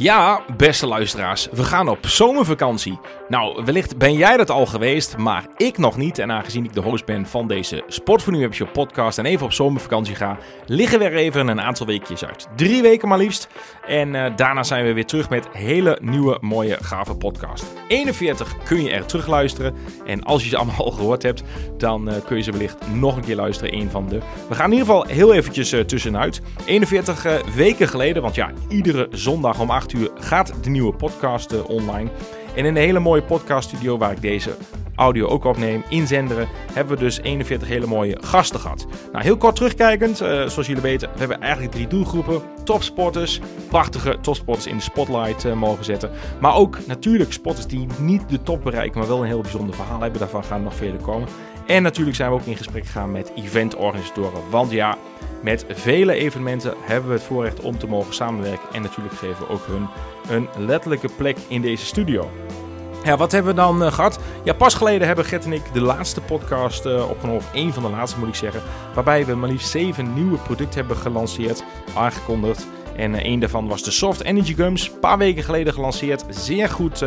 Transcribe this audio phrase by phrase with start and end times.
[0.00, 2.98] Ja, beste luisteraars, we gaan op zomervakantie.
[3.28, 6.18] Nou, wellicht ben jij dat al geweest, maar ik nog niet.
[6.18, 9.52] En aangezien ik de host ben van deze Sport voor Nu podcast en even op
[9.52, 12.48] zomervakantie ga, liggen we er even een aantal weekjes uit.
[12.56, 13.48] Drie weken maar liefst.
[13.86, 17.64] En uh, daarna zijn we weer terug met hele nieuwe, mooie, gave podcast.
[17.88, 19.74] 41 kun je er terugluisteren.
[20.06, 21.42] En als je ze allemaal al gehoord hebt,
[21.76, 23.74] dan uh, kun je ze wellicht nog een keer luisteren.
[23.74, 24.18] Een van de.
[24.48, 26.40] We gaan in ieder geval heel eventjes uh, tussenuit.
[26.64, 31.68] 41 weken geleden, want ja, iedere zondag om 8 uur gaat de nieuwe podcast uh,
[31.68, 32.10] online.
[32.54, 34.56] En in een hele mooie podcaststudio waar ik deze
[35.00, 38.86] audio ook opneem, in Zenderen, hebben we dus 41 hele mooie gasten gehad.
[39.12, 42.42] Nou, heel kort terugkijkend, uh, zoals jullie weten, we hebben eigenlijk drie doelgroepen.
[42.64, 46.10] Topsporters, prachtige topsporters in de spotlight uh, mogen zetten.
[46.40, 50.00] Maar ook natuurlijk sporters die niet de top bereiken, maar wel een heel bijzonder verhaal
[50.00, 50.20] hebben.
[50.20, 51.28] Daarvan gaan nog vele komen.
[51.66, 54.50] En natuurlijk zijn we ook in gesprek gegaan met eventorganisatoren.
[54.50, 54.96] Want ja,
[55.42, 58.68] met vele evenementen hebben we het voorrecht om te mogen samenwerken.
[58.72, 59.88] En natuurlijk geven we ook hun
[60.28, 62.30] een letterlijke plek in deze studio.
[63.04, 64.18] Ja, wat hebben we dan uh, gehad?
[64.44, 67.42] Ja, pas geleden hebben Gert en ik de laatste podcast uh, opgenomen.
[67.42, 68.62] Of één van de laatste moet ik zeggen.
[68.94, 71.64] Waarbij we maar liefst zeven nieuwe producten hebben gelanceerd,
[71.96, 72.66] aangekondigd.
[72.96, 74.88] En uh, één daarvan was de Soft Energy Gums.
[74.88, 76.24] Een paar weken geleden gelanceerd.
[76.28, 77.04] Zeer goed,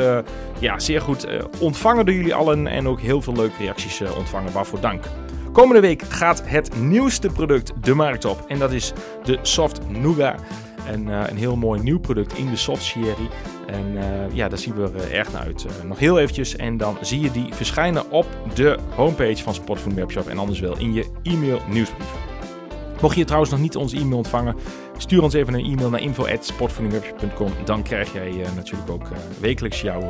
[0.60, 1.28] ja, zeer goed
[1.60, 2.68] ontvangen door jullie allen.
[2.68, 4.52] En ook heel veel leuke reacties ontvangen.
[4.52, 5.04] Waarvoor dank.
[5.52, 8.46] Komende week gaat het nieuwste product de markt op.
[8.48, 10.42] En dat is de Soft Nougat.
[10.88, 13.30] En, een heel mooi nieuw product in de soft serie.
[13.68, 13.98] En
[14.34, 15.66] ja, daar zien we er erg naar uit.
[15.86, 20.28] Nog heel eventjes en dan zie je die verschijnen op de homepage van Sportfood Webshop.
[20.28, 22.12] En anders wel in je e-mail nieuwsbrief.
[23.02, 24.56] Mocht je trouwens nog niet onze e-mail ontvangen,
[24.98, 27.52] stuur ons even een e-mail naar info.sportfoodingwebshop.com.
[27.66, 29.08] Dan krijg jij natuurlijk ook
[29.40, 30.02] wekelijks jouw,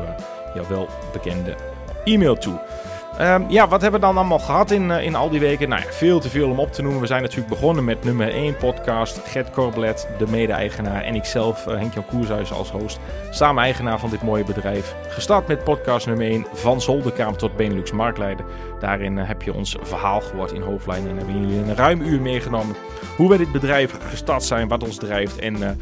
[0.53, 1.55] jouw welbekende
[2.03, 2.59] e-mail toe.
[3.21, 5.69] Um, ja, wat hebben we dan allemaal gehad in, uh, in al die weken?
[5.69, 7.01] Nou ja, veel te veel om op te noemen.
[7.01, 9.19] We zijn natuurlijk begonnen met nummer 1 podcast.
[9.25, 11.03] Gert Corblet, de mede-eigenaar.
[11.03, 12.99] En ikzelf, uh, Henk-Jan Koershuis als host.
[13.29, 14.95] Samen eigenaar van dit mooie bedrijf.
[15.07, 16.45] Gestart met podcast nummer 1.
[16.53, 18.45] Van zolderkamer tot Benelux Marktleider.
[18.79, 21.09] Daarin uh, heb je ons verhaal gehoord in hoofdlijnen.
[21.09, 22.75] En hebben jullie een ruim uur meegenomen.
[23.17, 25.39] Hoe we dit bedrijf gestart zijn, wat ons drijft.
[25.39, 25.77] En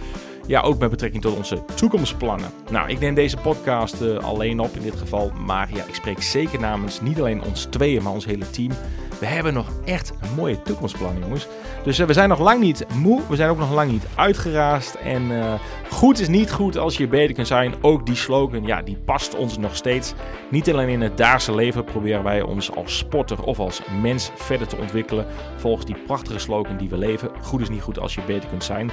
[0.47, 2.49] ja, ook met betrekking tot onze toekomstplannen.
[2.71, 5.31] Nou, ik neem deze podcast uh, alleen op in dit geval.
[5.45, 8.71] Maar ja, ik spreek zeker namens niet alleen ons tweeën, maar ons hele team.
[9.19, 11.47] We hebben nog echt mooie toekomstplan, jongens.
[11.83, 13.21] Dus uh, we zijn nog lang niet moe.
[13.29, 14.95] We zijn ook nog lang niet uitgeraasd.
[14.95, 15.53] En uh,
[15.89, 17.73] goed is niet goed als je beter kunt zijn.
[17.81, 20.13] Ook die slogan, ja, die past ons nog steeds.
[20.49, 24.67] Niet alleen in het dagelijkse leven proberen wij ons als sporter of als mens verder
[24.67, 25.25] te ontwikkelen.
[25.57, 27.29] Volgens die prachtige slogan die we leven.
[27.41, 28.91] Goed is niet goed als je beter kunt zijn.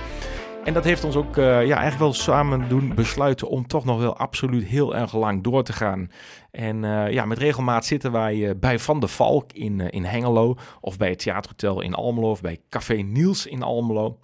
[0.69, 3.99] En dat heeft ons ook uh, ja, eigenlijk wel samen doen besluiten om toch nog
[3.99, 6.11] wel absoluut heel erg lang door te gaan.
[6.51, 10.57] En uh, ja, met regelmaat zitten wij uh, bij Van de Valk in, in Hengelo.
[10.81, 12.31] Of bij het Theaterhotel in Almelo.
[12.31, 14.19] Of bij Café Niels in Almelo.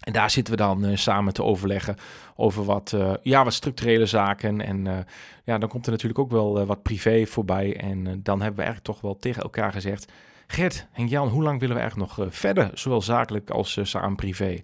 [0.00, 1.96] En daar zitten we dan samen te overleggen
[2.36, 4.60] over wat, ja, wat structurele zaken.
[4.60, 5.06] En
[5.44, 7.76] ja, dan komt er natuurlijk ook wel wat privé voorbij.
[7.76, 10.12] En dan hebben we eigenlijk toch wel tegen elkaar gezegd...
[10.46, 12.70] Gert en Jan, hoe lang willen we eigenlijk nog verder?
[12.74, 14.62] Zowel zakelijk als samen privé.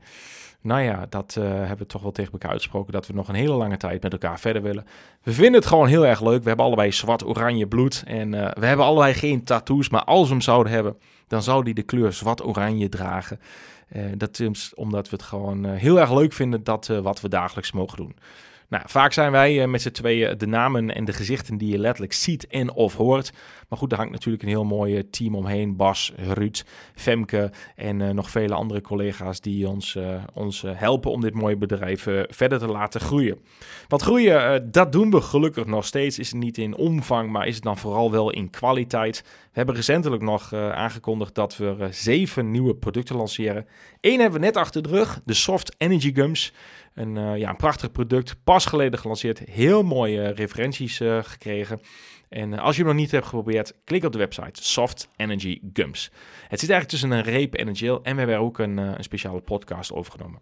[0.63, 2.93] Nou ja, dat uh, hebben we toch wel tegen elkaar uitgesproken.
[2.93, 4.87] Dat we nog een hele lange tijd met elkaar verder willen.
[5.23, 6.43] We vinden het gewoon heel erg leuk.
[6.43, 8.03] We hebben allebei zwart-oranje bloed.
[8.07, 9.89] En uh, we hebben allebei geen tattoos.
[9.89, 10.97] Maar als we hem zouden hebben,
[11.27, 13.41] dan zou die de kleur zwart-oranje dragen.
[13.97, 17.73] Uh, dat is omdat we het gewoon heel erg leuk vinden dat wat we dagelijks
[17.73, 18.17] mogen doen.
[18.73, 21.79] Nou, vaak zijn wij uh, met z'n tweeën de namen en de gezichten die je
[21.79, 23.33] letterlijk ziet en of hoort.
[23.69, 25.77] Maar goed, daar hangt natuurlijk een heel mooi team omheen.
[25.77, 31.21] Bas, Ruud, Femke en uh, nog vele andere collega's die ons, uh, ons helpen om
[31.21, 33.39] dit mooie bedrijf verder te laten groeien.
[33.89, 36.19] Want groeien, dat doen we gelukkig nog steeds.
[36.19, 39.23] Is het niet in omvang, maar is het dan vooral wel in kwaliteit.
[39.25, 43.67] We hebben recentelijk nog aangekondigd dat we zeven nieuwe producten lanceren.
[44.01, 46.53] Eén hebben we net achter de rug, de Soft Energy Gums.
[46.95, 49.39] Een, uh, ja, een prachtig product, pas geleden gelanceerd.
[49.39, 51.81] Heel mooie referenties uh, gekregen.
[52.29, 56.11] En als je hem nog niet hebt geprobeerd, klik op de website Soft Energy Gums.
[56.49, 58.03] Het zit eigenlijk tussen een reep en een gel.
[58.03, 60.41] En we hebben er ook een, een speciale podcast over genomen.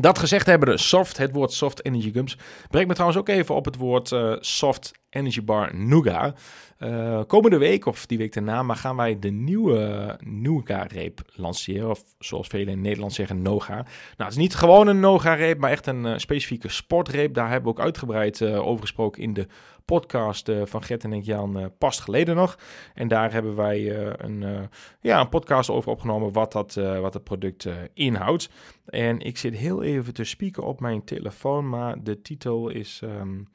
[0.00, 2.36] Dat gezegd hebben de soft, het woord soft energy gums,
[2.68, 6.40] brengt me trouwens ook even op het woord uh, soft energy bar Nougat.
[6.78, 11.90] Uh, komende week, of die week daarna, maar gaan wij de nieuwe Nougat-reep lanceren.
[11.90, 13.74] Of zoals velen in Nederland zeggen, Noga.
[13.74, 17.34] Nou, het is niet gewoon een Noga-reep, maar echt een uh, specifieke sportreep.
[17.34, 19.46] Daar hebben we ook uitgebreid uh, over gesproken in de
[19.84, 22.58] podcast van Gert en Jan pas geleden nog.
[22.94, 24.68] En daar hebben wij een,
[25.00, 28.50] ja, een podcast over opgenomen wat, dat, wat het product inhoudt.
[28.86, 33.00] En ik zit heel even te spieken op mijn telefoon, maar de titel is...
[33.04, 33.48] Um,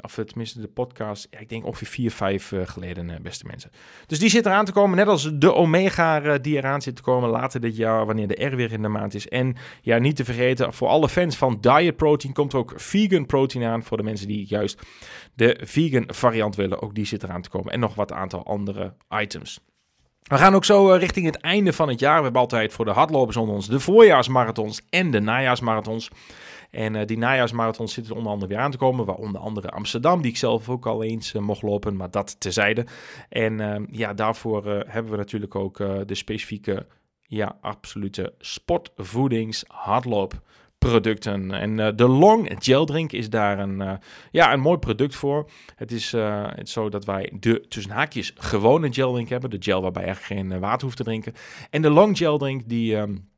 [0.00, 3.70] Of tenminste de podcast, ik denk ongeveer vier, vijf geleden, beste mensen.
[4.06, 7.30] Dus die zit eraan te komen, net als de Omega die eraan zit te komen
[7.30, 9.28] later dit jaar, wanneer de R weer in de maand is.
[9.28, 13.64] En ja, niet te vergeten, voor alle fans van diet protein komt ook vegan protein
[13.64, 13.82] aan.
[13.82, 14.82] Voor de mensen die juist
[15.34, 17.72] de vegan variant willen, ook die zit eraan te komen.
[17.72, 19.60] En nog wat aantal andere items.
[20.22, 22.16] We gaan ook zo eh, richting het einde van het jaar.
[22.16, 26.10] We hebben altijd voor de hardlopers onder ons de voorjaarsmarathons en de najaarsmarathons.
[26.70, 29.04] En uh, die najaarsmarathons zitten onder andere weer aan te komen.
[29.04, 31.96] Waaronder andere Amsterdam, die ik zelf ook al eens uh, mocht lopen.
[31.96, 32.86] Maar dat tezijde.
[33.28, 35.76] En uh, ja, daarvoor hebben we natuurlijk ook
[36.06, 36.86] de specifieke,
[37.22, 40.40] ja, absolute sportvoedings hardloop
[40.78, 41.50] producten.
[41.50, 43.98] En de Long Gel Drink is daar een,
[44.30, 45.50] ja, een mooi product voor.
[45.74, 46.12] Het is,
[46.54, 49.50] het zo dat wij de tussen haakjes gewone gel drink hebben.
[49.50, 51.32] De gel waarbij je geen water hoeft te drinken.
[51.70, 52.96] En de Long Gel Drink die...
[52.96, 53.28] Um,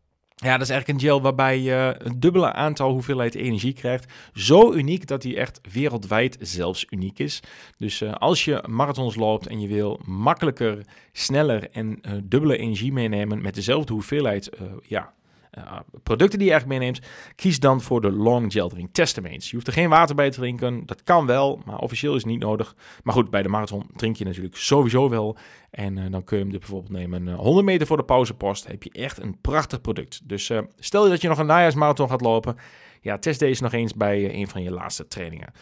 [0.40, 4.12] ja, dat is eigenlijk een gel waarbij je een dubbele aantal hoeveelheid energie krijgt.
[4.34, 7.40] Zo uniek dat die echt wereldwijd zelfs uniek is.
[7.76, 12.92] Dus uh, als je marathons loopt en je wil makkelijker, sneller en uh, dubbele energie
[12.92, 15.12] meenemen met dezelfde hoeveelheid uh, ja,
[15.58, 18.92] uh, producten die je eigenlijk meeneemt, kies dan voor de Long Gel Drink.
[18.92, 20.86] Test Je hoeft er geen water bij te drinken.
[20.86, 22.74] Dat kan wel, maar officieel is het niet nodig.
[23.02, 25.36] Maar goed, bij de marathon drink je natuurlijk sowieso wel.
[25.70, 28.66] En uh, dan kun je hem bijvoorbeeld nemen 100 eh, meter voor de pauzepost.
[28.66, 30.20] heb je echt een prachtig product.
[30.24, 32.56] Dus uh, stel je dat je nog een najaarsmarathon gaat lopen.
[33.00, 35.52] Ja, test deze nog eens bij een van je laatste trainingen.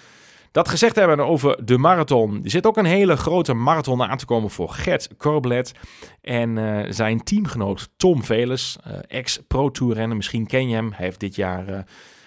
[0.53, 2.41] Dat gezegd hebben over de marathon.
[2.45, 5.73] Er zit ook een hele grote marathon aan te komen voor Gert Corblet.
[6.21, 10.17] En uh, zijn teamgenoot Tom Veles, uh, ex-Pro Tour renner.
[10.17, 10.93] Misschien ken je hem.
[10.93, 11.79] Hij heeft dit jaar uh,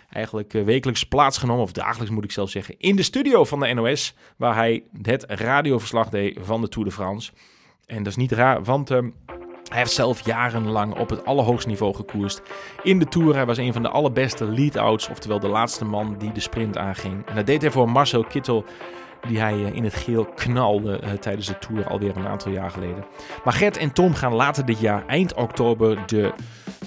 [0.10, 4.14] eigenlijk wekelijks plaatsgenomen, of dagelijks moet ik zelf zeggen, in de studio van de NOS.
[4.38, 7.32] Waar hij het radioverslag deed van de Tour de France.
[7.86, 9.10] En dat is niet raar, want ehm,
[9.72, 12.42] hij heeft zelf jarenlang op het allerhoogste niveau gekoerst.
[12.84, 16.32] In de Tour, hij was een van de allerbeste lead-outs, oftewel de laatste man die
[16.32, 17.26] de sprint aanging.
[17.26, 18.66] En dat deed hij voor Marcel Kittel,
[19.28, 22.72] die hij eh, in het geel knalde uh, tijdens de Tour alweer een aantal jaar
[22.72, 23.06] geleden.
[23.44, 26.34] Maar Gert en Tom gaan later dit jaar, eind oktober, de,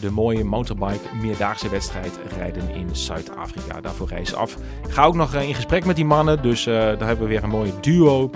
[0.01, 3.81] de mooie motorbike meerdaagse wedstrijd rijden in Zuid-Afrika.
[3.81, 4.57] Daarvoor reizen af.
[4.87, 7.43] Ik ga ook nog uh, in gesprek met die mannen, dus daar hebben we weer
[7.43, 8.31] een mooie duo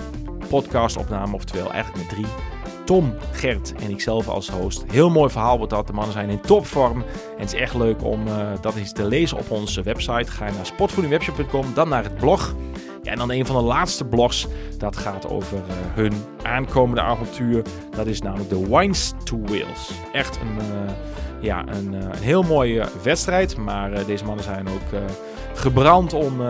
[0.49, 2.58] podcast opname, oftewel eigenlijk met drie.
[2.89, 4.85] Tom, Gert en ikzelf als host.
[4.91, 5.87] Heel mooi verhaal wordt dat.
[5.87, 7.01] De mannen zijn in topvorm.
[7.01, 10.31] En het is echt leuk om uh, dat eens te lezen op onze website.
[10.31, 12.55] Ga je naar sportvoedingwebshop.com, dan naar het blog.
[13.03, 14.47] Ja, en dan een van de laatste blogs,
[14.77, 15.63] dat gaat over uh,
[15.93, 16.13] hun
[16.43, 17.63] aankomende avontuur.
[17.95, 19.91] Dat is namelijk de Wines to Wales.
[20.13, 20.91] Echt een, uh,
[21.41, 23.57] ja, een, een, heel mooie wedstrijd.
[23.57, 25.01] Maar deze mannen zijn ook
[25.53, 26.41] gebrand om,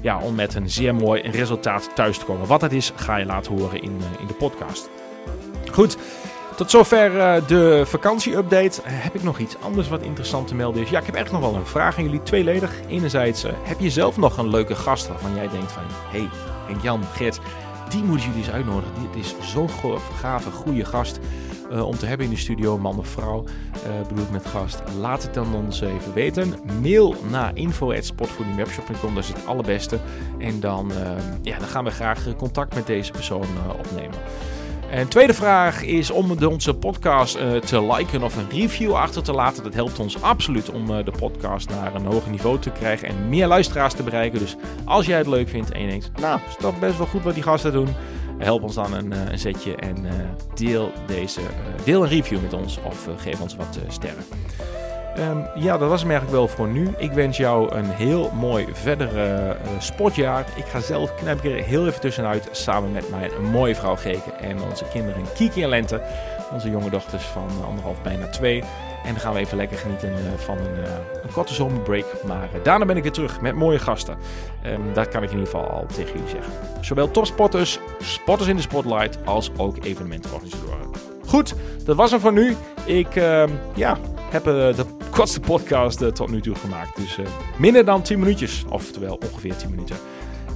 [0.00, 2.46] ja, om met een zeer mooi resultaat thuis te komen.
[2.46, 4.90] Wat dat is, ga je laten horen in, in de podcast.
[5.76, 5.96] Goed,
[6.56, 8.80] tot zover uh, de vakantieupdate.
[8.84, 10.90] Heb ik nog iets anders wat interessant te melden is?
[10.90, 12.72] Ja, ik heb echt nog wel een vraag aan jullie, tweeledig.
[12.88, 15.82] Enerzijds, uh, heb je zelf nog een leuke gast waarvan jij denkt van...
[16.10, 16.18] Hé,
[16.66, 17.40] hey, Jan, Gert,
[17.88, 18.94] die moeten jullie eens uitnodigen.
[19.12, 19.68] Dit is zo'n
[20.20, 21.18] gave, goede gast
[21.72, 24.82] uh, om te hebben in de studio, man of vrouw, uh, bedoel ik met gast.
[25.00, 26.54] Laat het dan ons even weten.
[26.82, 29.98] Mail naar info.sportvoedingwebshop.com, dat is het allerbeste.
[30.38, 30.92] En dan,
[31.42, 33.46] ja, dan gaan we graag contact met deze persoon
[33.78, 34.18] opnemen.
[34.96, 39.32] En tweede vraag is om onze podcast uh, te liken of een review achter te
[39.32, 39.62] laten.
[39.62, 43.28] Dat helpt ons absoluut om uh, de podcast naar een hoger niveau te krijgen en
[43.28, 44.38] meer luisteraars te bereiken.
[44.38, 47.22] Dus als jij het leuk vindt en je denkt, nou, is dat best wel goed
[47.22, 47.88] wat die gasten doen.
[48.38, 50.06] Help ons dan een, uh, een zetje en
[50.54, 51.40] deel, deze,
[51.84, 54.24] deel een review met ons of geef ons wat sterren.
[55.18, 56.88] Um, ja, dat was hem eigenlijk wel voor nu.
[56.96, 60.46] Ik wens jou een heel mooi verder uh, sportjaar.
[60.56, 64.84] Ik ga zelf knijp heel even tussenuit samen met mijn mooie vrouw Geke en onze
[64.92, 66.02] kinderen Kiki en Lente.
[66.52, 68.60] Onze jonge dochters van anderhalf, bijna twee.
[69.04, 70.84] En dan gaan we even lekker genieten uh, van een,
[71.22, 72.06] een korte zomerbreak.
[72.26, 74.16] Maar daarna ben ik weer terug met mooie gasten.
[74.66, 76.52] Um, dat kan ik in ieder geval al tegen jullie zeggen.
[76.80, 80.90] Zowel topsporters, sporters in de spotlight als ook evenementenorganisatoren.
[81.26, 82.56] Goed, dat was hem voor nu.
[82.84, 83.98] Ik ehm, ja,
[84.30, 86.96] heb de kortste podcast uh, tot nu toe gemaakt.
[86.96, 87.26] Dus uh,
[87.58, 88.64] minder dan 10 minuutjes.
[88.68, 89.96] Oftewel ongeveer 10 minuten.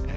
[0.05, 0.13] Uh,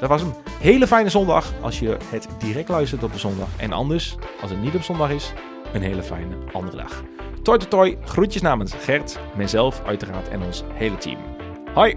[0.00, 3.48] dat was een hele fijne zondag als je het direct luistert op de zondag.
[3.56, 5.32] En anders, als het niet op zondag is,
[5.72, 7.02] een hele fijne andere dag.
[7.42, 11.18] Toi toi toi, groetjes namens Gert, mijzelf uiteraard en ons hele team.
[11.74, 11.96] Hoi!